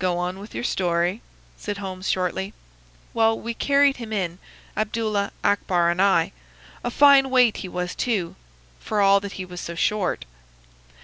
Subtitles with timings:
[0.00, 1.22] "Go on with your story,"
[1.56, 2.52] said Holmes, shortly.
[3.14, 4.40] "Well, we carried him in,
[4.76, 6.32] Abdullah, Akbar, and I.
[6.82, 8.34] A fine weight he was, too,
[8.80, 10.24] for all that he was so short.